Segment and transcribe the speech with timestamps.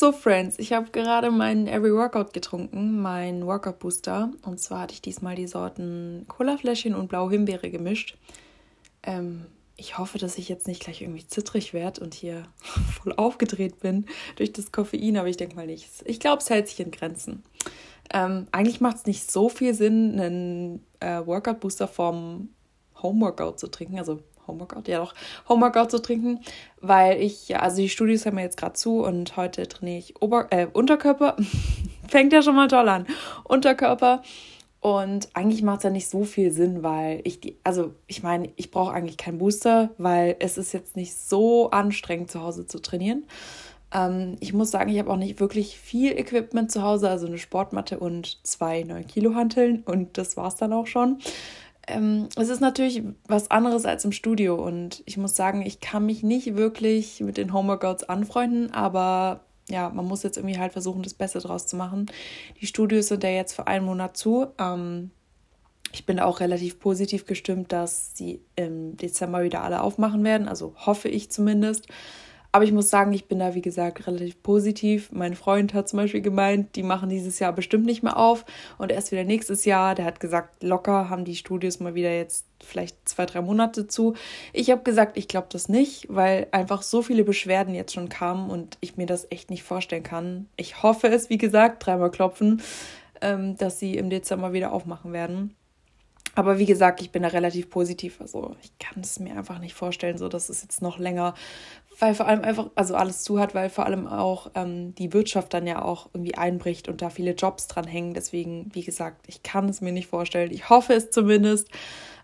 [0.00, 4.30] So, Friends, ich habe gerade meinen Every Workout getrunken, meinen Workout Booster.
[4.42, 8.16] Und zwar hatte ich diesmal die Sorten Colafläschchen und Blau Himbeere gemischt.
[9.02, 12.44] Ähm, ich hoffe, dass ich jetzt nicht gleich irgendwie zittrig werde und hier
[13.02, 14.06] voll aufgedreht bin
[14.36, 15.90] durch das Koffein, aber ich denke mal nicht.
[16.04, 17.42] Ich glaube, es hält sich in Grenzen.
[18.14, 22.50] Ähm, eigentlich macht es nicht so viel Sinn, einen äh, Workout Booster vom
[23.02, 25.14] Home Workout zu trinken, also Homeworkout, ja doch,
[25.48, 26.40] Homeworkout zu trinken,
[26.80, 30.20] weil ich, ja, also die Studios haben ja jetzt gerade zu und heute trainiere ich
[30.20, 31.36] Ober äh, Unterkörper.
[32.08, 33.06] Fängt ja schon mal toll an.
[33.44, 34.22] Unterkörper.
[34.80, 38.50] Und eigentlich macht es ja nicht so viel Sinn, weil ich die, also ich meine,
[38.56, 42.80] ich brauche eigentlich keinen Booster, weil es ist jetzt nicht so anstrengend zu Hause zu
[42.80, 43.24] trainieren.
[43.92, 47.38] Ähm, ich muss sagen, ich habe auch nicht wirklich viel Equipment zu Hause, also eine
[47.38, 51.18] Sportmatte und zwei 9 Kilo Hanteln und das war es dann auch schon
[51.88, 56.06] ähm, es ist natürlich was anderes als im Studio und ich muss sagen, ich kann
[56.06, 61.02] mich nicht wirklich mit den Homeworkouts anfreunden, aber ja, man muss jetzt irgendwie halt versuchen,
[61.02, 62.06] das Beste draus zu machen.
[62.60, 64.46] Die Studios sind ja jetzt für einen Monat zu.
[64.58, 65.10] Ähm,
[65.92, 70.74] ich bin auch relativ positiv gestimmt, dass sie im Dezember wieder alle aufmachen werden, also
[70.76, 71.86] hoffe ich zumindest.
[72.50, 75.10] Aber ich muss sagen, ich bin da, wie gesagt, relativ positiv.
[75.12, 78.46] Mein Freund hat zum Beispiel gemeint, die machen dieses Jahr bestimmt nicht mehr auf
[78.78, 79.94] und erst wieder nächstes Jahr.
[79.94, 84.14] Der hat gesagt, locker haben die Studios mal wieder jetzt vielleicht zwei, drei Monate zu.
[84.54, 88.48] Ich habe gesagt, ich glaube das nicht, weil einfach so viele Beschwerden jetzt schon kamen
[88.50, 90.48] und ich mir das echt nicht vorstellen kann.
[90.56, 92.62] Ich hoffe es, wie gesagt, dreimal klopfen,
[93.20, 95.54] ähm, dass sie im Dezember wieder aufmachen werden.
[96.34, 98.20] Aber wie gesagt, ich bin da relativ positiv.
[98.20, 101.34] Also ich kann es mir einfach nicht vorstellen, so dass es jetzt noch länger
[101.98, 105.52] weil vor allem einfach, also alles zu hat, weil vor allem auch ähm, die Wirtschaft
[105.52, 108.14] dann ja auch irgendwie einbricht und da viele Jobs dran hängen.
[108.14, 110.52] Deswegen, wie gesagt, ich kann es mir nicht vorstellen.
[110.52, 111.68] Ich hoffe es zumindest.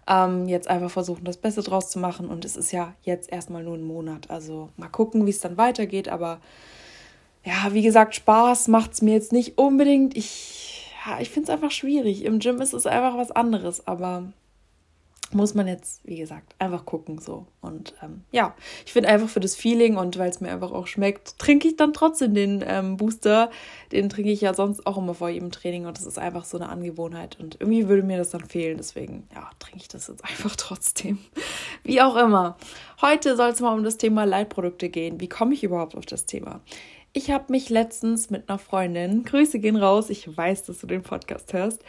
[0.06, 2.28] Ähm, jetzt einfach versuchen, das Beste draus zu machen.
[2.28, 4.30] Und es ist ja jetzt erstmal nur ein Monat.
[4.30, 6.08] Also mal gucken, wie es dann weitergeht.
[6.08, 6.40] Aber
[7.42, 10.16] ja, wie gesagt, Spaß macht es mir jetzt nicht unbedingt.
[10.16, 10.63] Ich,
[11.04, 12.24] ja, ich finde es einfach schwierig.
[12.24, 13.86] Im Gym ist es einfach was anderes.
[13.86, 14.32] Aber
[15.34, 17.46] muss man jetzt, wie gesagt, einfach gucken so.
[17.60, 18.54] Und ähm, ja,
[18.86, 21.76] ich finde einfach für das Feeling und weil es mir einfach auch schmeckt, trinke ich
[21.76, 23.50] dann trotzdem den ähm, Booster.
[23.92, 26.56] Den trinke ich ja sonst auch immer vor jedem Training und das ist einfach so
[26.56, 27.38] eine Angewohnheit.
[27.40, 28.76] Und irgendwie würde mir das dann fehlen.
[28.76, 31.18] Deswegen, ja, trinke ich das jetzt einfach trotzdem.
[31.82, 32.56] Wie auch immer.
[33.02, 35.20] Heute soll es mal um das Thema Leitprodukte gehen.
[35.20, 36.60] Wie komme ich überhaupt auf das Thema?
[37.16, 41.02] Ich habe mich letztens mit einer Freundin, Grüße gehen raus, ich weiß, dass du den
[41.02, 41.84] Podcast hörst,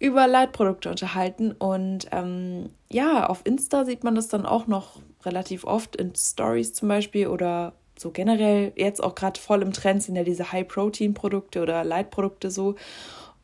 [0.00, 1.52] über Leitprodukte unterhalten.
[1.52, 6.72] Und ähm, ja, auf Insta sieht man das dann auch noch relativ oft in Stories
[6.72, 11.62] zum Beispiel oder so generell jetzt auch gerade voll im Trend sind ja diese High-Protein-Produkte
[11.62, 12.74] oder Leitprodukte so.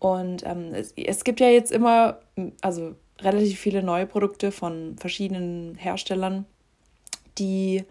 [0.01, 2.19] Und ähm, es, es gibt ja jetzt immer,
[2.61, 6.45] also relativ viele neue Produkte von verschiedenen Herstellern,
[7.39, 7.85] die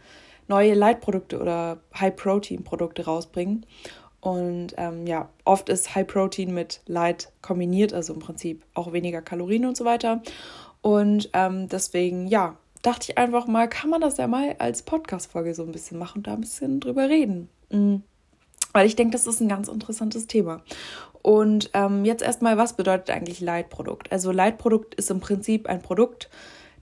[0.50, 3.66] neue Leitprodukte oder High-Protein-Produkte rausbringen.
[4.22, 9.22] Und ähm, ja, oft ist High Protein mit Light kombiniert, also im Prinzip auch weniger
[9.22, 10.22] Kalorien und so weiter.
[10.82, 15.54] Und ähm, deswegen, ja, dachte ich einfach mal, kann man das ja mal als Podcast-Folge
[15.54, 17.50] so ein bisschen machen und da ein bisschen drüber reden.
[17.70, 18.04] Mhm.
[18.74, 20.62] Weil ich denke, das ist ein ganz interessantes Thema.
[21.22, 24.12] Und ähm, jetzt erstmal, was bedeutet eigentlich Leitprodukt?
[24.12, 26.30] Also Leitprodukt ist im Prinzip ein Produkt,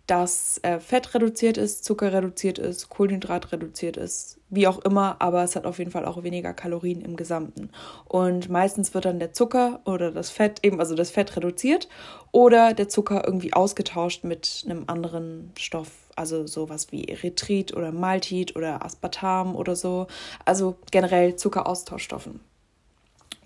[0.07, 5.43] dass äh, Fett reduziert ist, Zucker reduziert ist, Kohlenhydrat reduziert ist, wie auch immer, aber
[5.43, 7.69] es hat auf jeden Fall auch weniger Kalorien im Gesamten.
[8.05, 11.89] Und meistens wird dann der Zucker oder das Fett, eben also das Fett reduziert
[12.31, 18.55] oder der Zucker irgendwie ausgetauscht mit einem anderen Stoff, also sowas wie Erythrit oder Maltit
[18.55, 20.07] oder Aspartam oder so,
[20.45, 22.39] also generell Zuckeraustauschstoffen.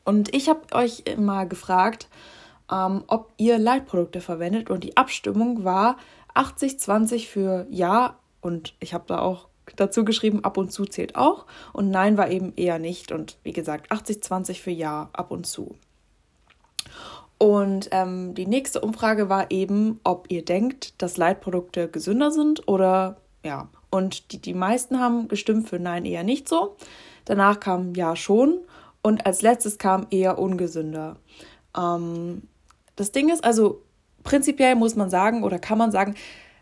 [0.03, 2.07] Und ich habe euch mal gefragt,
[2.71, 5.97] ähm, ob ihr Leitprodukte verwendet und die Abstimmung war
[6.35, 11.45] 80-20 für Ja und ich habe da auch dazu geschrieben, ab und zu zählt auch
[11.73, 15.75] und Nein war eben eher nicht und wie gesagt 80-20 für Ja ab und zu.
[17.37, 23.17] Und ähm, die nächste Umfrage war eben, ob ihr denkt, dass Leitprodukte gesünder sind oder
[23.43, 23.69] ja.
[23.89, 26.77] Und die, die meisten haben gestimmt für Nein eher nicht so.
[27.25, 28.59] Danach kam Ja schon
[29.01, 31.17] und als letztes kam eher ungesünder.
[31.75, 32.43] Ähm,
[32.95, 33.81] das Ding ist also,
[34.23, 36.15] prinzipiell muss man sagen oder kann man sagen,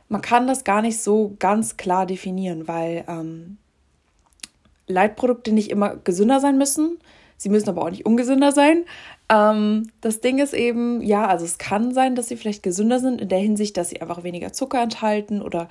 [0.07, 3.57] man kann das gar nicht so ganz klar definieren, weil ähm,
[4.87, 6.97] Leitprodukte nicht immer gesünder sein müssen.
[7.37, 8.83] Sie müssen aber auch nicht ungesünder sein.
[9.31, 13.21] Ähm, das Ding ist eben, ja, also es kann sein, dass sie vielleicht gesünder sind
[13.21, 15.69] in der Hinsicht, dass sie einfach weniger Zucker enthalten oder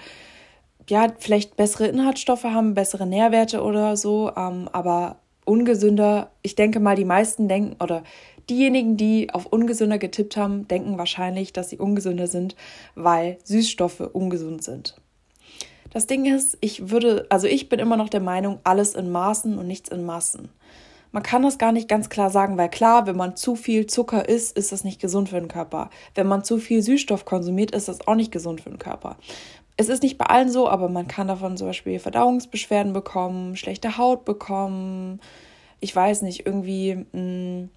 [0.88, 4.32] ja, vielleicht bessere Inhaltsstoffe haben, bessere Nährwerte oder so.
[4.34, 5.16] Ähm, aber
[5.48, 8.02] ungesünder, ich denke mal, die meisten denken oder
[8.50, 12.56] Diejenigen, die auf ungesünder getippt haben, denken wahrscheinlich, dass sie ungesünder sind,
[12.94, 14.96] weil Süßstoffe ungesund sind.
[15.90, 19.58] Das Ding ist, ich würde, also ich bin immer noch der Meinung, alles in Maßen
[19.58, 20.48] und nichts in Massen.
[21.12, 24.28] man kann das gar nicht ganz klar sagen, weil klar, wenn man zu viel Zucker
[24.28, 25.90] isst, ist das nicht gesund für den Körper.
[26.14, 29.16] Wenn man zu viel Süßstoff konsumiert, ist das auch nicht gesund für den Körper.
[29.78, 33.96] Es ist nicht bei allen so, aber man kann davon zum Beispiel Verdauungsbeschwerden bekommen, schlechte
[33.96, 35.20] Haut bekommen,
[35.80, 37.70] ich weiß nicht, irgendwie mh, mm,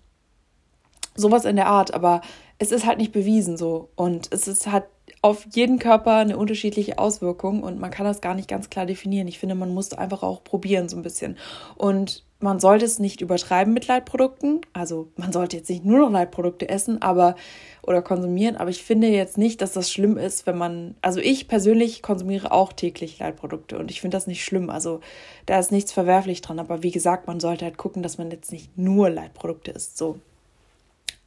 [1.16, 2.22] sowas in der Art, aber
[2.58, 4.86] es ist halt nicht bewiesen so und es ist halt
[5.22, 9.28] auf jeden Körper eine unterschiedliche Auswirkung und man kann das gar nicht ganz klar definieren.
[9.28, 11.38] Ich finde, man muss einfach auch probieren so ein bisschen.
[11.76, 14.62] Und man sollte es nicht übertreiben mit Leitprodukten.
[14.74, 17.36] Also man sollte jetzt nicht nur noch Leitprodukte essen, aber
[17.84, 18.58] oder konsumieren.
[18.58, 20.96] Aber ich finde jetzt nicht, dass das schlimm ist, wenn man.
[21.02, 24.70] Also ich persönlich konsumiere auch täglich Leitprodukte und ich finde das nicht schlimm.
[24.70, 25.00] Also
[25.46, 26.60] da ist nichts verwerflich dran.
[26.60, 29.98] Aber wie gesagt, man sollte halt gucken, dass man jetzt nicht nur Leitprodukte isst.
[29.98, 30.20] So.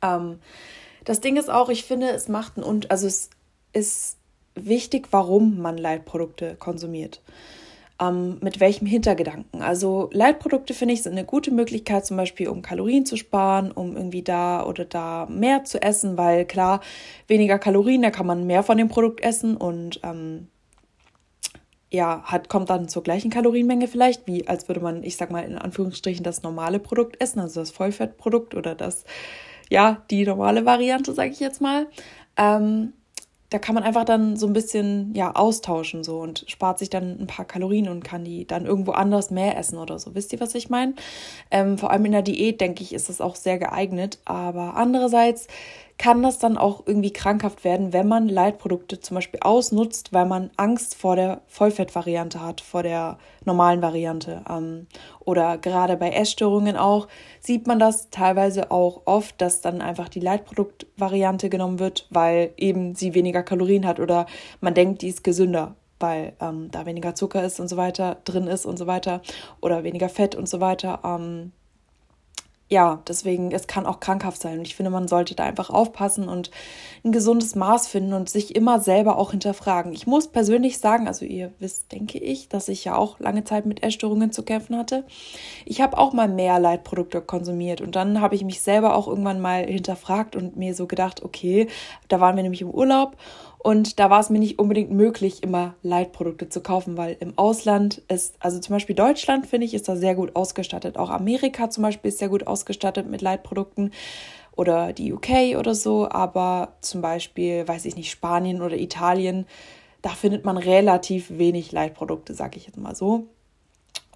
[0.03, 0.39] Ähm,
[1.05, 3.31] das Ding ist auch, ich finde, es macht einen und also es
[3.73, 4.17] ist
[4.55, 7.21] wichtig, warum man Leitprodukte konsumiert.
[8.01, 9.63] Ähm, mit welchem Hintergedanken.
[9.63, 13.97] Also Leitprodukte finde ich sind eine gute Möglichkeit, zum Beispiel um Kalorien zu sparen, um
[13.97, 16.81] irgendwie da oder da mehr zu essen, weil klar,
[17.29, 20.49] weniger Kalorien, da kann man mehr von dem Produkt essen und ähm,
[21.95, 25.45] ja, hat, kommt dann zur gleichen Kalorienmenge vielleicht, wie als würde man, ich sag mal,
[25.45, 29.05] in Anführungsstrichen das normale Produkt essen, also das Vollfettprodukt oder das,
[29.71, 31.87] ja, die normale Variante, sage ich jetzt mal.
[32.37, 32.93] Ähm,
[33.51, 37.19] da kann man einfach dann so ein bisschen ja austauschen so und spart sich dann
[37.21, 40.15] ein paar Kalorien und kann die dann irgendwo anders mehr essen oder so.
[40.15, 40.95] Wisst ihr, was ich meine?
[41.51, 44.19] Ähm, vor allem in der Diät, denke ich, ist das auch sehr geeignet.
[44.25, 45.47] Aber andererseits
[45.97, 50.51] kann das dann auch irgendwie krankhaft werden, wenn man Leitprodukte zum Beispiel ausnutzt, weil man
[50.57, 54.43] Angst vor der Vollfettvariante hat, vor der normalen Variante.
[54.49, 54.87] Ähm,
[55.21, 57.07] oder gerade bei Essstörungen auch
[57.41, 62.95] sieht man das teilweise auch oft, dass dann einfach die Leitproduktvariante genommen wird, weil eben
[62.95, 64.27] sie weniger Kalorien hat oder
[64.61, 68.47] man denkt, die ist gesünder weil ähm, da weniger Zucker ist und so weiter drin
[68.47, 69.23] ist und so weiter
[69.63, 71.01] oder weniger Fett und so weiter.
[71.03, 71.53] Ähm,
[72.69, 74.59] ja, deswegen, es kann auch krankhaft sein.
[74.59, 76.51] Und ich finde, man sollte da einfach aufpassen und
[77.05, 79.93] ein gesundes Maß finden und sich immer selber auch hinterfragen.
[79.93, 83.67] Ich muss persönlich sagen, also ihr wisst, denke ich, dass ich ja auch lange Zeit
[83.67, 85.05] mit Essstörungen zu kämpfen hatte.
[85.67, 89.43] Ich habe auch mal mehr Leitprodukte konsumiert und dann habe ich mich selber auch irgendwann
[89.43, 91.69] mal hinterfragt und mir so gedacht, okay,
[92.09, 93.17] da waren wir nämlich im Urlaub
[93.65, 98.03] und da war es mir nicht unbedingt möglich, immer Leitprodukte zu kaufen, weil im Ausland
[98.09, 100.99] ist, also zum Beispiel Deutschland, finde ich, ist da sehr gut ausgestattet.
[100.99, 103.91] Auch Amerika zum Beispiel ist sehr gut ausgestattet mit Leitprodukten
[104.55, 106.11] oder die UK oder so.
[106.11, 109.47] Aber zum Beispiel, weiß ich nicht, Spanien oder Italien,
[110.03, 113.29] da findet man relativ wenig Leitprodukte, sage ich jetzt mal so.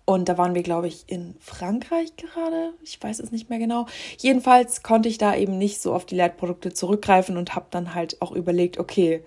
[0.04, 2.74] Und da waren wir, glaube ich, in Frankreich gerade.
[2.82, 3.86] Ich weiß es nicht mehr genau.
[4.18, 8.20] Jedenfalls konnte ich da eben nicht so auf die Leitprodukte zurückgreifen und habe dann halt
[8.20, 9.22] auch überlegt, okay,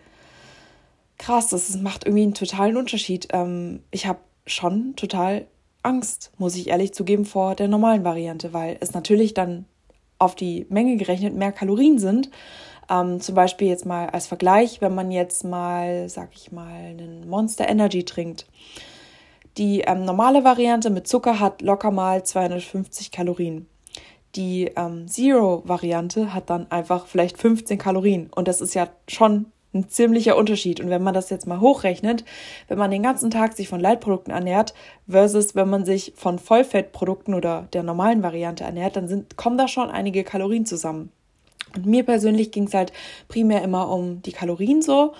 [1.22, 3.28] krass, das macht irgendwie einen totalen Unterschied.
[3.32, 5.48] Ähm, ich habe schon total
[5.84, 9.66] Angst, muss ich ehrlich zugeben, vor der normalen Variante, weil es natürlich dann
[10.20, 12.30] auf die Menge gerechnet mehr Kalorien sind.
[12.90, 17.30] Ähm, zum Beispiel jetzt mal als Vergleich, wenn man jetzt mal, sag ich mal, einen
[17.30, 18.48] Monster Energy trinkt.
[19.58, 23.68] Die ähm, normale Variante mit Zucker hat locker mal 250 Kalorien.
[24.36, 28.30] Die ähm, Zero-Variante hat dann einfach vielleicht 15 Kalorien.
[28.34, 30.80] Und das ist ja schon ein ziemlicher Unterschied.
[30.82, 32.26] Und wenn man das jetzt mal hochrechnet,
[32.68, 34.74] wenn man den ganzen Tag sich von Leitprodukten ernährt,
[35.08, 39.68] versus wenn man sich von Vollfettprodukten oder der normalen Variante ernährt, dann sind, kommen da
[39.68, 41.12] schon einige Kalorien zusammen.
[41.76, 42.92] Und mir persönlich ging es halt
[43.30, 45.14] primär immer um die Kalorien so.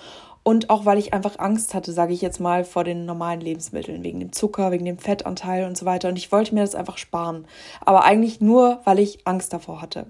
[0.44, 4.02] Und auch weil ich einfach Angst hatte, sage ich jetzt mal, vor den normalen Lebensmitteln,
[4.02, 6.08] wegen dem Zucker, wegen dem Fettanteil und so weiter.
[6.08, 7.46] Und ich wollte mir das einfach sparen.
[7.80, 10.06] Aber eigentlich nur, weil ich Angst davor hatte.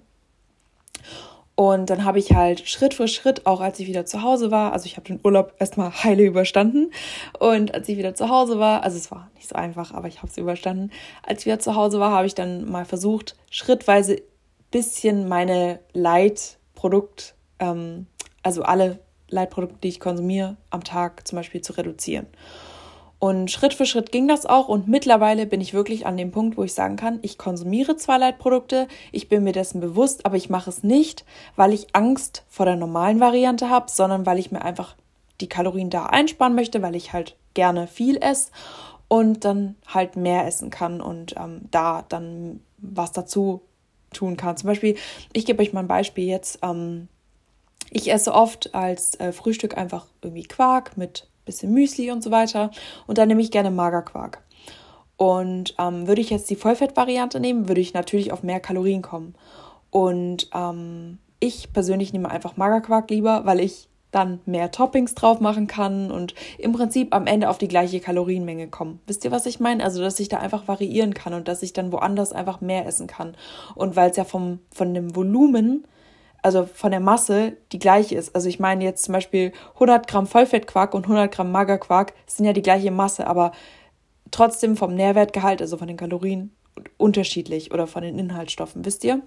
[1.54, 4.72] Und dann habe ich halt Schritt für Schritt, auch als ich wieder zu Hause war,
[4.72, 6.90] also ich habe den Urlaub erstmal heile überstanden.
[7.38, 10.18] Und als ich wieder zu Hause war, also es war nicht so einfach, aber ich
[10.18, 10.90] habe es überstanden.
[11.22, 14.22] Als ich wieder zu Hause war, habe ich dann mal versucht, schrittweise
[14.70, 18.06] bisschen meine Leitprodukt, ähm,
[18.42, 22.26] also alle Leitprodukte, die ich konsumiere, am Tag zum Beispiel zu reduzieren.
[23.22, 26.56] Und Schritt für Schritt ging das auch und mittlerweile bin ich wirklich an dem Punkt,
[26.56, 30.50] wo ich sagen kann, ich konsumiere zwar Leitprodukte, ich bin mir dessen bewusst, aber ich
[30.50, 31.24] mache es nicht,
[31.54, 34.96] weil ich Angst vor der normalen Variante habe, sondern weil ich mir einfach
[35.40, 38.50] die Kalorien da einsparen möchte, weil ich halt gerne viel esse
[39.06, 43.60] und dann halt mehr essen kann und ähm, da dann was dazu
[44.12, 44.56] tun kann.
[44.56, 44.96] Zum Beispiel,
[45.32, 46.58] ich gebe euch mal ein Beispiel jetzt.
[46.62, 47.06] Ähm,
[47.88, 52.70] ich esse oft als äh, Frühstück einfach irgendwie Quark mit bisschen Müsli und so weiter.
[53.06, 54.42] Und dann nehme ich gerne Magerquark.
[55.16, 59.34] Und ähm, würde ich jetzt die Vollfettvariante nehmen, würde ich natürlich auf mehr Kalorien kommen.
[59.90, 65.66] Und ähm, ich persönlich nehme einfach Magerquark lieber, weil ich dann mehr Toppings drauf machen
[65.66, 69.00] kann und im Prinzip am Ende auf die gleiche Kalorienmenge kommen.
[69.06, 69.82] Wisst ihr, was ich meine?
[69.82, 73.06] Also, dass ich da einfach variieren kann und dass ich dann woanders einfach mehr essen
[73.06, 73.36] kann.
[73.74, 75.86] Und weil es ja vom, von dem Volumen,
[76.42, 78.34] also von der Masse, die gleiche ist.
[78.34, 82.52] Also, ich meine jetzt zum Beispiel 100 Gramm Vollfettquark und 100 Gramm Magerquark sind ja
[82.52, 83.52] die gleiche Masse, aber
[84.30, 86.52] trotzdem vom Nährwertgehalt, also von den Kalorien,
[86.96, 89.20] unterschiedlich oder von den Inhaltsstoffen, wisst ihr?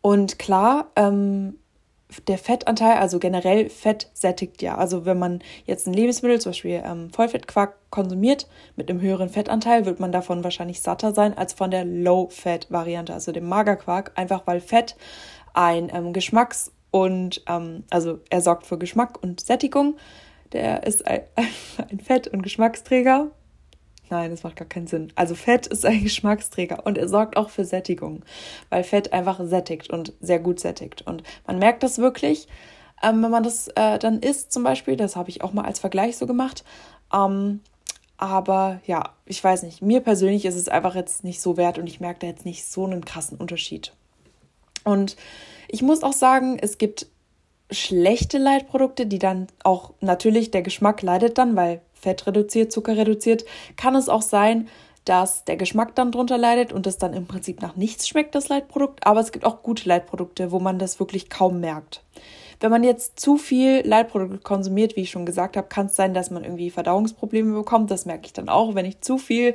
[0.00, 1.58] Und klar, ähm,
[2.26, 4.76] der Fettanteil, also generell Fett sättigt ja.
[4.76, 9.84] Also wenn man jetzt ein Lebensmittel, zum Beispiel ähm, Vollfettquark, konsumiert mit einem höheren Fettanteil,
[9.84, 14.60] wird man davon wahrscheinlich satter sein als von der Low-Fat-Variante, also dem Magerquark, einfach weil
[14.60, 14.96] Fett
[15.58, 19.96] ein ähm, Geschmacks- und, ähm, also er sorgt für Geschmack und Sättigung.
[20.52, 21.22] Der ist ein,
[22.02, 23.30] Fett- und Geschmacksträger
[24.10, 25.12] Nein, das macht gar keinen Sinn.
[25.16, 28.22] Also Fett ist ein Geschmacksträger und er sorgt auch für Sättigung,
[28.70, 31.02] weil Fett einfach sättigt und sehr gut sättigt.
[31.02, 32.48] Und man merkt das wirklich,
[33.02, 34.96] ähm, wenn man das äh, dann isst zum Beispiel.
[34.96, 36.64] Das habe ich auch mal als Vergleich so gemacht.
[37.12, 37.60] Ähm,
[38.16, 39.82] aber ja, ich weiß nicht.
[39.82, 42.64] Mir persönlich ist es einfach jetzt nicht so wert und ich merke da jetzt nicht
[42.64, 43.92] so einen krassen Unterschied.
[44.84, 45.16] Und
[45.68, 47.06] ich muss auch sagen, es gibt
[47.70, 53.44] schlechte Leitprodukte, die dann auch natürlich der Geschmack leidet dann, weil Fett reduziert, Zucker reduziert,
[53.76, 54.68] kann es auch sein,
[55.04, 58.48] dass der Geschmack dann drunter leidet und es dann im Prinzip nach nichts schmeckt, das
[58.48, 59.06] Leitprodukt.
[59.06, 62.02] Aber es gibt auch gute Leitprodukte, wo man das wirklich kaum merkt.
[62.60, 66.12] Wenn man jetzt zu viel Leitprodukte konsumiert, wie ich schon gesagt habe, kann es sein,
[66.12, 67.90] dass man irgendwie Verdauungsprobleme bekommt.
[67.90, 69.54] Das merke ich dann auch, wenn ich zu viel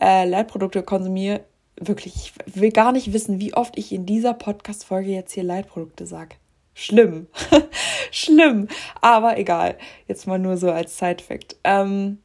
[0.00, 1.40] äh, Leitprodukte konsumiere.
[1.84, 2.14] Wirklich,
[2.46, 6.36] ich will gar nicht wissen, wie oft ich in dieser Podcast-Folge jetzt hier Leitprodukte sage.
[6.74, 7.26] Schlimm.
[8.12, 8.68] Schlimm.
[9.00, 9.76] Aber egal.
[10.06, 11.56] Jetzt mal nur so als Side-Fact.
[11.64, 12.18] Ähm,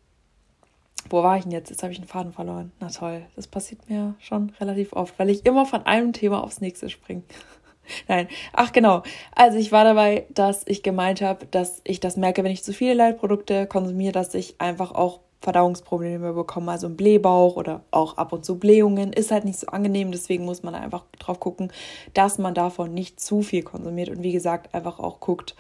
[1.09, 1.71] wo war ich denn jetzt?
[1.71, 2.71] Jetzt habe ich einen Faden verloren.
[2.79, 3.25] Na toll.
[3.35, 7.23] Das passiert mir schon relativ oft, weil ich immer von einem Thema aufs nächste springe.
[8.07, 8.27] Nein.
[8.53, 9.01] Ach genau.
[9.33, 12.73] Also ich war dabei, dass ich gemeint habe, dass ich das merke, wenn ich zu
[12.73, 18.33] viele Leitprodukte konsumiere, dass ich einfach auch Verdauungsprobleme bekommen, also ein Blähbauch oder auch ab
[18.33, 20.11] und zu Blähungen, ist halt nicht so angenehm.
[20.11, 21.71] Deswegen muss man einfach drauf gucken,
[22.13, 25.55] dass man davon nicht zu viel konsumiert und wie gesagt einfach auch guckt,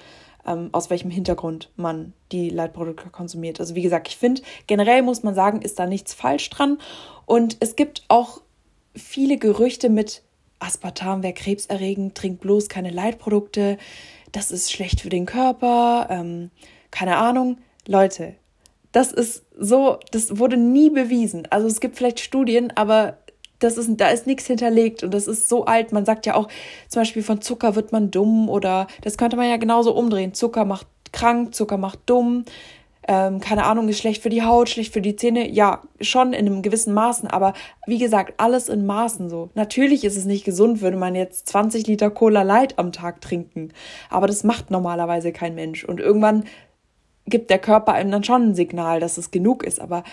[0.45, 3.59] ähm, aus welchem Hintergrund man die Leitprodukte konsumiert.
[3.59, 6.79] Also wie gesagt, ich finde generell muss man sagen, ist da nichts falsch dran
[7.25, 8.41] und es gibt auch
[8.95, 10.23] viele Gerüchte mit
[10.59, 13.77] Aspartam wäre krebserregend, trink bloß keine Leitprodukte,
[14.31, 16.49] das ist schlecht für den Körper, ähm,
[16.89, 17.59] keine Ahnung.
[17.85, 18.35] Leute,
[18.97, 21.47] das ist so, das wurde nie bewiesen.
[21.51, 23.19] Also es gibt vielleicht Studien, aber
[23.59, 25.91] das ist, da ist nichts hinterlegt und das ist so alt.
[25.91, 26.47] Man sagt ja auch,
[26.87, 30.33] zum Beispiel von Zucker wird man dumm oder das könnte man ja genauso umdrehen.
[30.33, 32.45] Zucker macht krank, Zucker macht dumm.
[33.07, 35.47] Ähm, keine Ahnung, ist schlecht für die Haut, schlecht für die Zähne.
[35.47, 37.53] Ja, schon in einem gewissen Maßen, aber
[37.85, 39.51] wie gesagt, alles in Maßen so.
[39.53, 43.69] Natürlich ist es nicht gesund, würde man jetzt 20 Liter Cola Light am Tag trinken,
[44.09, 45.85] aber das macht normalerweise kein Mensch.
[45.85, 46.45] Und irgendwann
[47.27, 50.03] gibt der Körper einem dann schon ein Signal, dass es genug ist, aber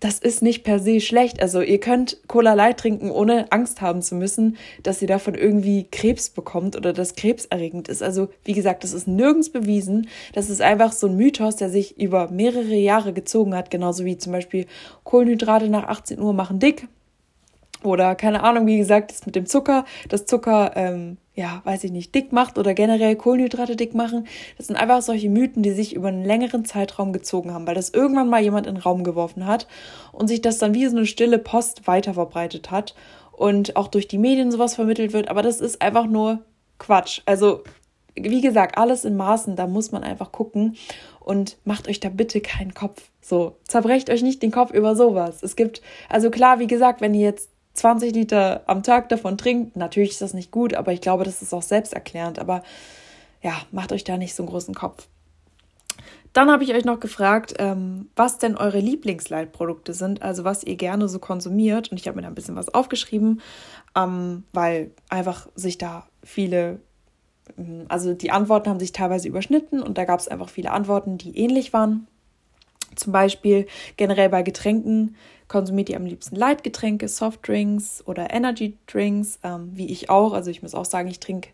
[0.00, 1.40] das ist nicht per se schlecht.
[1.40, 5.86] Also ihr könnt Cola Light trinken, ohne Angst haben zu müssen, dass ihr davon irgendwie
[5.90, 8.02] Krebs bekommt oder dass krebserregend ist.
[8.02, 10.08] Also wie gesagt, das ist nirgends bewiesen.
[10.34, 13.70] Das ist einfach so ein Mythos, der sich über mehrere Jahre gezogen hat.
[13.70, 14.66] Genauso wie zum Beispiel
[15.04, 16.88] Kohlenhydrate nach 18 Uhr machen dick.
[17.82, 21.92] Oder keine Ahnung, wie gesagt, das mit dem Zucker, dass Zucker, ähm, ja, weiß ich
[21.92, 24.26] nicht, dick macht oder generell Kohlenhydrate dick machen.
[24.56, 27.90] Das sind einfach solche Mythen, die sich über einen längeren Zeitraum gezogen haben, weil das
[27.90, 29.68] irgendwann mal jemand in den Raum geworfen hat
[30.12, 32.94] und sich das dann wie so eine stille Post weiterverbreitet hat
[33.32, 35.28] und auch durch die Medien sowas vermittelt wird.
[35.28, 36.40] Aber das ist einfach nur
[36.78, 37.20] Quatsch.
[37.26, 37.64] Also,
[38.14, 40.76] wie gesagt, alles in Maßen, da muss man einfach gucken
[41.20, 43.10] und macht euch da bitte keinen Kopf.
[43.20, 45.42] So, zerbrecht euch nicht den Kopf über sowas.
[45.42, 49.76] Es gibt, also klar, wie gesagt, wenn ihr jetzt 20 Liter am Tag davon trinkt,
[49.76, 52.38] natürlich ist das nicht gut, aber ich glaube, das ist auch selbsterklärend.
[52.38, 52.62] Aber
[53.42, 55.08] ja, macht euch da nicht so einen großen Kopf.
[56.32, 60.76] Dann habe ich euch noch gefragt, ähm, was denn eure Lieblingsleitprodukte sind, also was ihr
[60.76, 61.90] gerne so konsumiert.
[61.90, 63.40] Und ich habe mir da ein bisschen was aufgeschrieben,
[63.96, 66.80] ähm, weil einfach sich da viele,
[67.56, 71.16] ähm, also die Antworten haben sich teilweise überschnitten und da gab es einfach viele Antworten,
[71.16, 72.06] die ähnlich waren.
[72.96, 75.16] Zum Beispiel generell bei Getränken
[75.48, 80.32] konsumiert ihr am liebsten Leitgetränke, Softdrinks oder Energy Drinks, ähm, wie ich auch.
[80.32, 81.50] Also ich muss auch sagen, ich trinke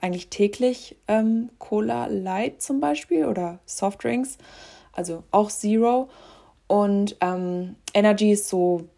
[0.00, 4.38] eigentlich täglich ähm, Cola Light zum Beispiel oder Softdrinks,
[4.92, 6.08] also auch Zero.
[6.66, 8.88] Und ähm, Energy ist so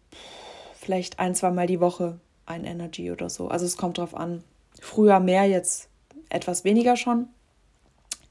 [0.73, 3.47] vielleicht ein, zwei Mal die Woche ein Energy oder so.
[3.47, 4.43] Also es kommt drauf an.
[4.81, 5.89] Früher mehr, jetzt
[6.29, 7.27] etwas weniger schon.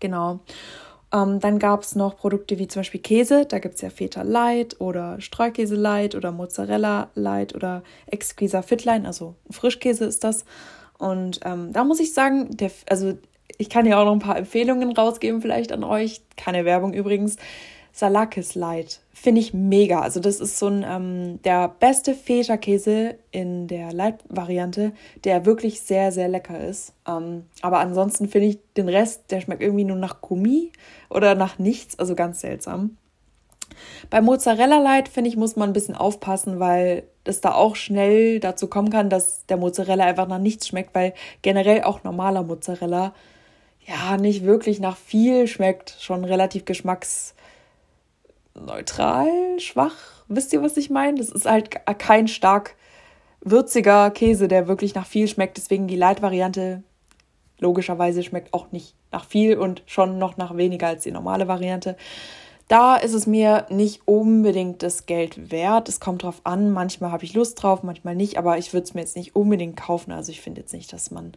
[0.00, 0.40] Genau.
[1.12, 4.22] Ähm, dann gab es noch Produkte wie zum Beispiel Käse, da gibt es ja Feta
[4.22, 10.44] Light oder Streukäse Light oder Mozzarella Light oder Exquisa Fitline, also Frischkäse ist das.
[10.98, 13.14] Und ähm, da muss ich sagen, der, also
[13.56, 16.20] Ich kann ja auch noch ein paar Empfehlungen rausgeben, vielleicht an euch.
[16.36, 17.36] Keine Werbung übrigens.
[17.98, 19.00] Salakis Light.
[19.12, 20.02] Finde ich mega.
[20.02, 24.92] Also, das ist so ein ähm, der beste Feta-Käse in der Light-Variante,
[25.24, 26.92] der wirklich sehr, sehr lecker ist.
[27.08, 30.70] Ähm, aber ansonsten finde ich den Rest, der schmeckt irgendwie nur nach Gummi
[31.10, 31.98] oder nach nichts.
[31.98, 32.96] Also ganz seltsam.
[34.10, 38.38] Bei Mozzarella Light, finde ich, muss man ein bisschen aufpassen, weil es da auch schnell
[38.38, 43.12] dazu kommen kann, dass der Mozzarella einfach nach nichts schmeckt, weil generell auch normaler Mozzarella
[43.84, 46.64] ja nicht wirklich nach viel schmeckt, schon relativ
[48.58, 49.94] geschmacksneutral, schwach.
[50.28, 51.18] Wisst ihr, was ich meine?
[51.18, 52.76] Das ist halt kein stark
[53.40, 55.56] würziger Käse, der wirklich nach viel schmeckt.
[55.56, 56.82] Deswegen die Light-Variante
[57.58, 61.96] logischerweise schmeckt auch nicht nach viel und schon noch nach weniger als die normale Variante.
[62.68, 65.88] Da ist es mir nicht unbedingt das Geld wert.
[65.88, 66.70] Es kommt drauf an.
[66.70, 68.36] Manchmal habe ich Lust drauf, manchmal nicht.
[68.36, 70.12] Aber ich würde es mir jetzt nicht unbedingt kaufen.
[70.12, 71.32] Also ich finde jetzt nicht, dass man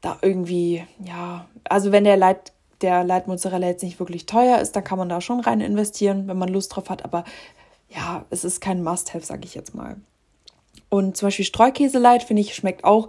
[0.00, 4.84] da irgendwie, ja, also wenn der Leit, der Leitmozzarella jetzt nicht wirklich teuer ist, dann
[4.84, 7.04] kann man da schon rein investieren, wenn man Lust drauf hat.
[7.04, 7.24] Aber
[7.88, 9.96] ja, es ist kein Must-Have, sage ich jetzt mal.
[10.88, 13.08] Und zum Beispiel Streukäseleit, finde ich, schmeckt auch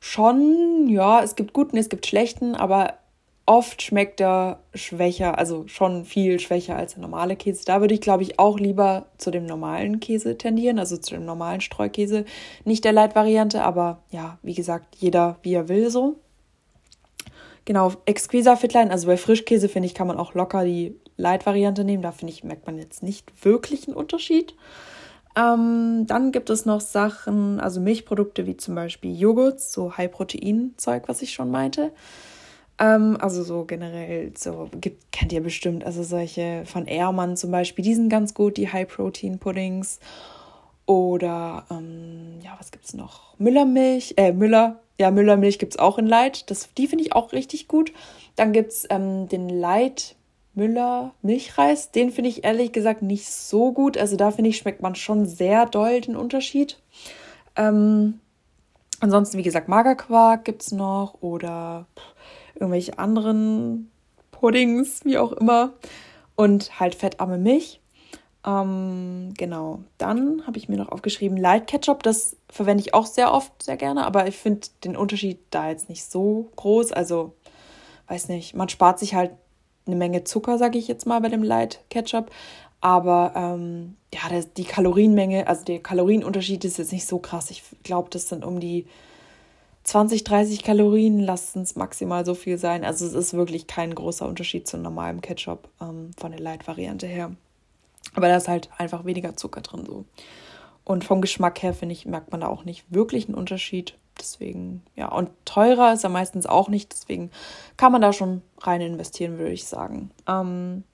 [0.00, 2.94] schon, ja, es gibt guten, es gibt schlechten, aber
[3.46, 7.66] Oft schmeckt er schwächer, also schon viel schwächer als der normale Käse.
[7.66, 11.26] Da würde ich, glaube ich, auch lieber zu dem normalen Käse tendieren, also zu dem
[11.26, 12.24] normalen Streukäse.
[12.64, 16.16] Nicht der Light-Variante, aber ja, wie gesagt, jeder wie er will so.
[17.64, 22.02] Genau, Exquisa Fitline, also bei Frischkäse finde ich, kann man auch locker die Light-Variante nehmen.
[22.02, 24.54] Da finde ich, merkt man jetzt nicht wirklich einen Unterschied.
[25.36, 31.22] Ähm, dann gibt es noch Sachen, also Milchprodukte wie zum Beispiel Joghurt, so High-Protein-Zeug, was
[31.22, 31.92] ich schon meinte.
[32.78, 37.84] Ähm, also so generell, so gibt, kennt ihr bestimmt, also solche von Ehrmann zum Beispiel,
[37.84, 39.98] die sind ganz gut, die High-Protein-Puddings.
[40.86, 43.38] Oder ähm, ja, was gibt's noch?
[43.38, 46.50] Müllermilch, äh, Müller, ja, Müllermilch gibt es auch in Light.
[46.50, 47.92] Das, die finde ich auch richtig gut.
[48.36, 50.16] Dann gibt es ähm, den Light
[50.54, 51.90] Müller Milchreis.
[51.90, 53.98] Den finde ich ehrlich gesagt nicht so gut.
[53.98, 56.78] Also da finde ich, schmeckt man schon sehr doll den Unterschied.
[57.56, 58.20] Ähm,
[59.00, 61.86] ansonsten, wie gesagt, Magerquark gibt es noch oder
[62.54, 63.90] irgendwelche anderen
[64.30, 65.72] Puddings, wie auch immer.
[66.36, 67.80] Und halt fettarme Milch.
[68.46, 69.80] Ähm, genau.
[69.98, 72.02] Dann habe ich mir noch aufgeschrieben Light Ketchup.
[72.02, 74.04] Das verwende ich auch sehr oft, sehr gerne.
[74.04, 76.92] Aber ich finde den Unterschied da jetzt nicht so groß.
[76.92, 77.34] Also,
[78.08, 79.32] weiß nicht, man spart sich halt
[79.86, 82.30] eine Menge Zucker, sage ich jetzt mal, bei dem Light Ketchup.
[82.80, 84.20] Aber ähm, ja,
[84.56, 87.50] die Kalorienmenge, also der Kalorienunterschied ist jetzt nicht so krass.
[87.50, 88.86] Ich glaube, das sind um die
[89.84, 92.84] 20, 30 Kalorien, lassen es maximal so viel sein.
[92.84, 97.32] Also es ist wirklich kein großer Unterschied zu normalem Ketchup ähm, von der Light-Variante her.
[98.14, 100.04] Aber da ist halt einfach weniger Zucker drin so.
[100.84, 103.96] Und vom Geschmack her, finde ich, merkt man da auch nicht wirklich einen Unterschied.
[104.18, 106.92] Deswegen, ja, und teurer ist er meistens auch nicht.
[106.92, 107.30] Deswegen
[107.76, 110.10] kann man da schon rein investieren, würde ich sagen.
[110.28, 110.84] Ähm,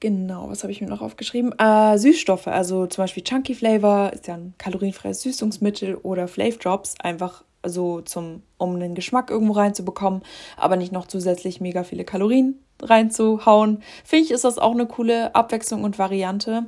[0.00, 1.58] Genau, was habe ich mir noch aufgeschrieben?
[1.58, 6.94] Äh, Süßstoffe, also zum Beispiel Chunky Flavor ist ja ein kalorienfreies Süßungsmittel oder Flav Drops,
[7.00, 10.22] einfach so zum, um den Geschmack irgendwo reinzubekommen,
[10.56, 13.82] aber nicht noch zusätzlich mega viele Kalorien reinzuhauen.
[14.04, 16.66] Finde ich, ist das auch eine coole Abwechslung und Variante.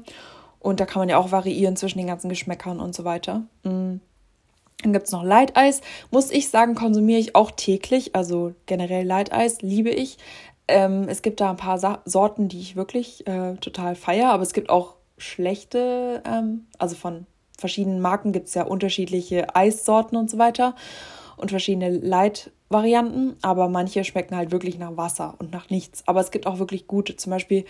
[0.61, 3.43] Und da kann man ja auch variieren zwischen den ganzen Geschmäckern und so weiter.
[3.63, 4.01] Mm.
[4.83, 5.81] Dann gibt es noch Light Eis.
[6.11, 8.15] Muss ich sagen, konsumiere ich auch täglich.
[8.15, 10.19] Also generell Light Eis liebe ich.
[10.69, 14.43] Ähm, es gibt da ein paar Sa Sorten, die ich wirklich äh, total feiere, aber
[14.43, 17.27] es gibt auch schlechte, ähm, also von
[17.59, 20.75] verschiedenen Marken gibt es ja unterschiedliche Eissorten und so weiter
[21.37, 26.03] und verschiedene Light-Varianten, aber manche schmecken halt wirklich nach Wasser und nach nichts.
[26.07, 27.64] Aber es gibt auch wirklich gute, zum Beispiel,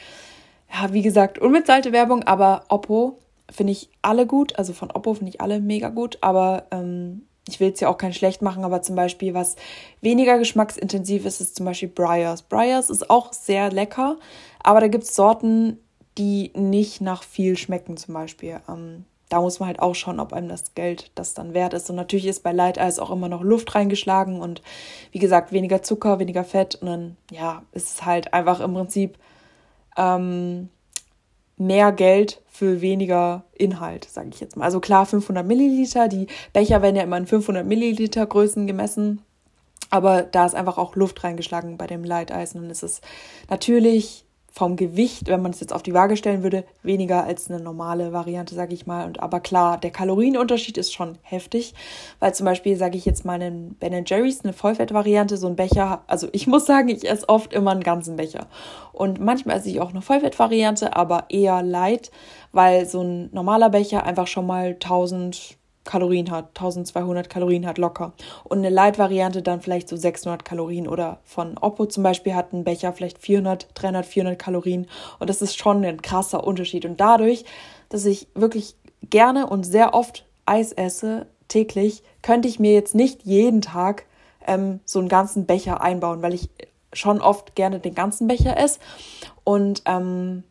[0.72, 3.18] ja, wie gesagt, unbezahlte Werbung, aber Oppo
[3.50, 7.60] finde ich alle gut, also von Oppo finde ich alle mega gut, aber ähm, ich
[7.60, 9.56] will es ja auch kein schlecht machen, aber zum Beispiel, was
[10.02, 12.42] weniger geschmacksintensiv ist, ist zum Beispiel Briars.
[12.42, 14.18] Briars ist auch sehr lecker,
[14.62, 15.78] aber da gibt es Sorten,
[16.18, 18.60] die nicht nach viel schmecken, zum Beispiel.
[18.68, 21.90] Ähm, da muss man halt auch schauen, ob einem das Geld das dann wert ist.
[21.90, 24.62] Und natürlich ist bei Light Eis auch immer noch Luft reingeschlagen und
[25.12, 26.76] wie gesagt, weniger Zucker, weniger Fett.
[26.76, 29.18] Und dann, ja, ist es halt einfach im Prinzip
[29.96, 30.70] ähm,
[31.58, 34.64] mehr Geld für weniger Inhalt, sage ich jetzt mal.
[34.64, 39.22] Also klar, 500 Milliliter, die Becher werden ja immer in 500 Milliliter Größen gemessen,
[39.90, 43.02] aber da ist einfach auch Luft reingeschlagen bei dem Leiteisen und es ist
[43.50, 44.24] natürlich
[44.58, 48.12] vom Gewicht, wenn man es jetzt auf die Waage stellen würde, weniger als eine normale
[48.12, 49.06] Variante, sage ich mal.
[49.06, 51.74] Und aber klar, der Kalorienunterschied ist schon heftig,
[52.18, 56.02] weil zum Beispiel, sage ich jetzt mal, einen Ben Jerry's, eine Vollfettvariante, so ein Becher,
[56.08, 58.48] also ich muss sagen, ich esse oft immer einen ganzen Becher.
[58.92, 62.10] Und manchmal esse ich auch eine Vollfettvariante, aber eher light,
[62.50, 65.57] weil so ein normaler Becher einfach schon mal 1000
[65.88, 68.12] Kalorien hat, 1200 Kalorien hat locker.
[68.44, 70.86] Und eine Light-Variante dann vielleicht so 600 Kalorien.
[70.86, 74.86] Oder von Oppo zum Beispiel hat ein Becher vielleicht 400, 300, 400 Kalorien.
[75.18, 76.84] Und das ist schon ein krasser Unterschied.
[76.84, 77.46] Und dadurch,
[77.88, 78.76] dass ich wirklich
[79.08, 84.04] gerne und sehr oft Eis esse, täglich, könnte ich mir jetzt nicht jeden Tag
[84.46, 86.50] ähm, so einen ganzen Becher einbauen, weil ich
[86.92, 88.78] schon oft gerne den ganzen Becher esse
[89.44, 90.42] und ähm,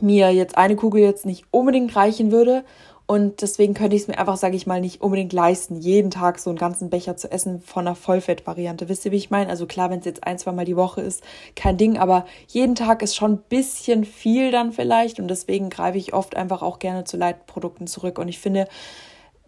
[0.00, 2.64] mir jetzt eine Kugel jetzt nicht unbedingt reichen würde.
[3.10, 6.38] Und deswegen könnte ich es mir einfach, sage ich mal, nicht unbedingt leisten, jeden Tag
[6.38, 8.90] so einen ganzen Becher zu essen von einer Vollfettvariante.
[8.90, 9.48] Wisst ihr, wie ich meine?
[9.48, 11.22] Also klar, wenn es jetzt ein, zwei Mal die Woche ist,
[11.56, 15.20] kein Ding, aber jeden Tag ist schon ein bisschen viel dann vielleicht.
[15.20, 18.18] Und deswegen greife ich oft einfach auch gerne zu Leitprodukten zurück.
[18.18, 18.68] Und ich finde,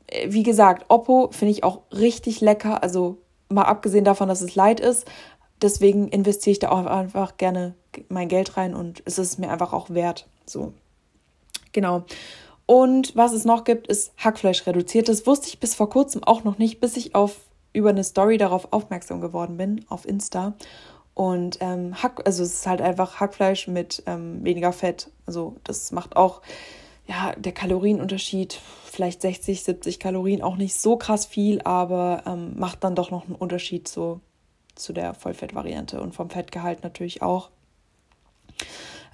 [0.07, 2.83] äh, wie gesagt, Oppo finde ich auch richtig lecker.
[2.83, 3.19] Also
[3.51, 5.07] mal abgesehen davon, dass es Light ist.
[5.61, 7.75] Deswegen investiere ich da auch einfach gerne
[8.09, 10.27] mein Geld rein und es ist mir einfach auch wert.
[10.47, 10.73] So.
[11.73, 12.07] Genau.
[12.71, 15.09] Und was es noch gibt, ist Hackfleisch reduziert.
[15.09, 17.41] Das wusste ich bis vor kurzem auch noch nicht, bis ich auf
[17.73, 20.55] über eine Story darauf aufmerksam geworden bin auf Insta.
[21.13, 25.11] Und ähm, Hack, also es ist halt einfach Hackfleisch mit ähm, weniger Fett.
[25.27, 26.43] Also das macht auch
[27.09, 32.85] ja der Kalorienunterschied vielleicht 60, 70 Kalorien auch nicht so krass viel, aber ähm, macht
[32.85, 34.21] dann doch noch einen Unterschied so
[34.77, 37.51] zu der Vollfettvariante und vom Fettgehalt natürlich auch.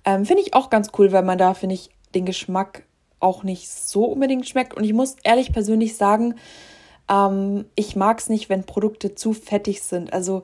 [0.04, 2.85] Ähm, finde ich auch ganz cool, weil man da, finde ich, den Geschmack
[3.20, 4.74] auch nicht so unbedingt schmeckt.
[4.74, 6.34] Und ich muss ehrlich persönlich sagen,
[7.08, 10.12] ähm, ich mag es nicht, wenn Produkte zu fettig sind.
[10.12, 10.42] Also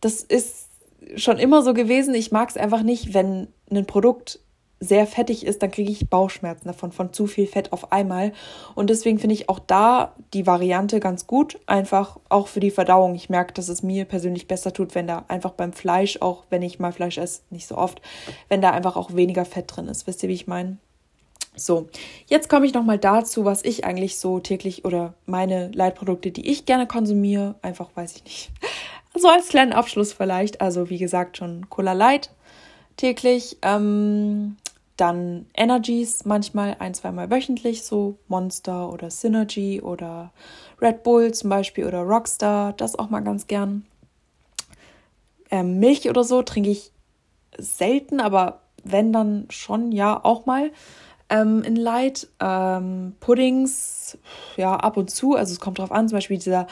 [0.00, 0.68] das ist
[1.16, 2.14] schon immer so gewesen.
[2.14, 4.40] Ich mag es einfach nicht, wenn ein Produkt
[4.82, 8.32] sehr fettig ist, dann kriege ich Bauchschmerzen davon, von zu viel Fett auf einmal.
[8.74, 13.14] Und deswegen finde ich auch da die Variante ganz gut, einfach auch für die Verdauung.
[13.14, 16.62] Ich merke, dass es mir persönlich besser tut, wenn da einfach beim Fleisch, auch wenn
[16.62, 18.02] ich mal Fleisch esse, nicht so oft,
[18.48, 20.08] wenn da einfach auch weniger Fett drin ist.
[20.08, 20.78] Wisst ihr, wie ich meine?
[21.54, 21.88] So,
[22.26, 26.64] jetzt komme ich nochmal dazu, was ich eigentlich so täglich oder meine Leitprodukte, die ich
[26.64, 28.50] gerne konsumiere, einfach weiß ich nicht.
[29.14, 30.62] So als kleinen Abschluss vielleicht.
[30.62, 32.30] Also wie gesagt, schon Cola Light
[32.96, 33.58] täglich.
[33.60, 34.56] Ähm,
[34.96, 40.32] dann Energies manchmal ein, zweimal wöchentlich, so Monster oder Synergy oder
[40.80, 43.84] Red Bull zum Beispiel oder Rockstar, das auch mal ganz gern.
[45.50, 46.92] Ähm, Milch oder so trinke ich
[47.58, 50.70] selten, aber wenn dann schon, ja, auch mal
[51.32, 52.28] ähm, in Light.
[52.40, 54.18] Ähm, Puddings,
[54.56, 56.66] ja, ab und zu, also es kommt drauf an, zum Beispiel dieser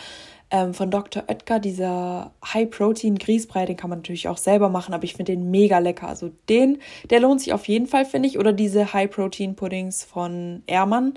[0.51, 1.25] ähm, von Dr.
[1.29, 5.79] Oetker, dieser High-Protein-Grießbrei, den kann man natürlich auch selber machen, aber ich finde den mega
[5.79, 6.09] lecker.
[6.09, 8.39] Also den, der lohnt sich auf jeden Fall, finde ich.
[8.39, 11.15] Oder diese High-Protein-Puddings von Ehrmann.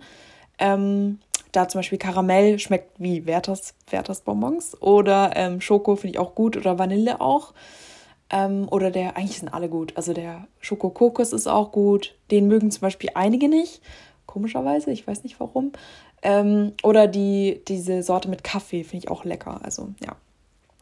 [0.60, 1.19] Ähm,
[1.51, 4.79] da zum Beispiel Karamell schmeckt wie Werthers, Werthers Bonbons.
[4.82, 6.56] Oder ähm, Schoko finde ich auch gut.
[6.56, 7.53] Oder Vanille auch.
[8.33, 9.93] Ähm, oder der, eigentlich sind alle gut.
[9.95, 12.15] Also der Schoko-Kokos ist auch gut.
[12.31, 13.79] Den mögen zum Beispiel einige nicht.
[14.25, 15.71] Komischerweise, ich weiß nicht warum.
[16.23, 19.59] Ähm, oder die, diese Sorte mit Kaffee finde ich auch lecker.
[19.61, 20.15] Also, ja.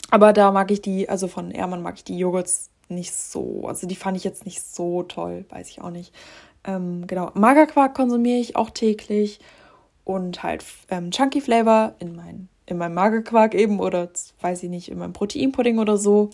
[0.09, 3.65] Aber da mag ich die, also von Ehrmann mag ich die Joghurts nicht so.
[3.67, 6.13] Also die fand ich jetzt nicht so toll, weiß ich auch nicht.
[6.63, 7.31] Ähm, genau.
[7.33, 9.41] Magerquark konsumiere ich auch täglich.
[10.05, 14.09] Und halt ähm, Chunky Flavor in, mein, in meinem Magerquark eben oder
[14.39, 16.29] weiß ich nicht, in meinem Proteinpudding oder so.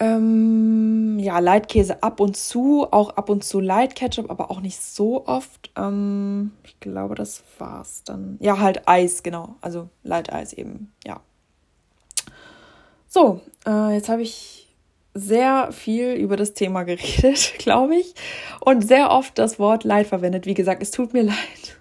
[0.00, 4.80] Ähm, ja, Leitkäse ab und zu, auch ab und zu Light Ketchup, aber auch nicht
[4.80, 5.70] so oft.
[5.76, 8.36] Ähm, ich glaube, das war's dann.
[8.40, 9.56] Ja, halt Eis, genau.
[9.60, 11.20] Also Light Eis eben, ja.
[13.08, 14.68] So, äh, jetzt habe ich
[15.14, 18.14] sehr viel über das Thema geredet, glaube ich.
[18.60, 20.46] Und sehr oft das Wort Leid verwendet.
[20.46, 21.77] Wie gesagt, es tut mir leid.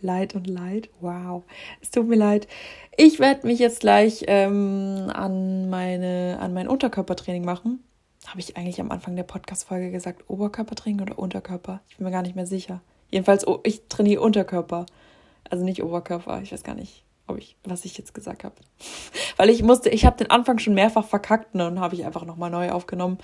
[0.00, 0.88] Leid und Leid.
[1.00, 1.44] Wow.
[1.80, 2.46] Es tut mir leid.
[2.96, 7.82] Ich werde mich jetzt gleich ähm, an, meine, an mein Unterkörpertraining machen.
[8.26, 11.80] Habe ich eigentlich am Anfang der Podcast-Folge gesagt, Oberkörpertraining oder Unterkörper?
[11.88, 12.80] Ich bin mir gar nicht mehr sicher.
[13.10, 14.86] Jedenfalls, oh, ich trainiere Unterkörper.
[15.48, 16.40] Also nicht Oberkörper.
[16.42, 18.54] Ich weiß gar nicht, ob ich, was ich jetzt gesagt habe.
[19.36, 22.24] Weil ich musste, ich habe den Anfang schon mehrfach verkackt ne, und habe ich einfach
[22.24, 23.18] nochmal neu aufgenommen.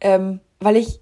[0.00, 1.00] Ähm, weil ich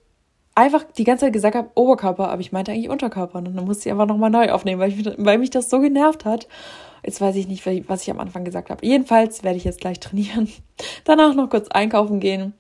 [0.59, 3.39] einfach die ganze Zeit gesagt habe, Oberkörper, aber ich meinte eigentlich Unterkörper.
[3.39, 6.25] Und dann musste ich einfach nochmal neu aufnehmen, weil, ich, weil mich das so genervt
[6.25, 6.49] hat.
[7.05, 8.85] Jetzt weiß ich nicht, was ich am Anfang gesagt habe.
[8.85, 10.49] Jedenfalls werde ich jetzt gleich trainieren,
[11.05, 12.55] danach noch kurz einkaufen gehen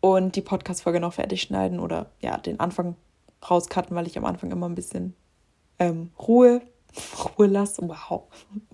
[0.00, 2.96] und die Podcast-Folge noch fertig schneiden oder ja, den Anfang
[3.48, 5.14] rauscutten, weil ich am Anfang immer ein bisschen
[5.78, 6.60] ähm, Ruhe
[7.38, 7.88] Ruhe lassen.
[7.88, 8.24] Wow.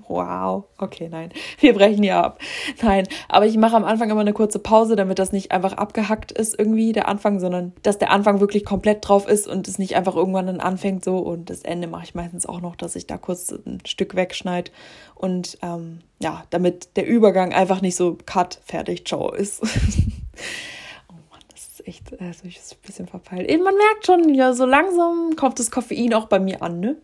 [0.08, 0.64] Wow.
[0.78, 1.30] Okay, nein.
[1.60, 2.40] Wir brechen hier ab.
[2.82, 3.06] Nein.
[3.28, 6.58] Aber ich mache am Anfang immer eine kurze Pause, damit das nicht einfach abgehackt ist
[6.58, 10.16] irgendwie, der Anfang, sondern dass der Anfang wirklich komplett drauf ist und es nicht einfach
[10.16, 11.18] irgendwann dann anfängt so.
[11.18, 14.70] Und das Ende mache ich meistens auch noch, dass ich da kurz ein Stück wegschneide.
[15.14, 19.62] Und ähm, ja, damit der Übergang einfach nicht so cut, fertig, ciao ist.
[21.10, 23.48] oh Mann, das ist echt, also ich ist ein bisschen verpeilt.
[23.48, 26.96] Man merkt schon, ja, so langsam kommt das Koffein auch bei mir an, ne?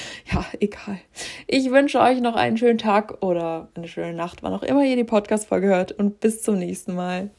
[0.60, 0.98] egal.
[1.46, 4.96] Ich wünsche euch noch einen schönen Tag oder eine schöne Nacht, wann auch immer ihr
[4.96, 7.30] die Podcast-Folge hört und bis zum nächsten Mal.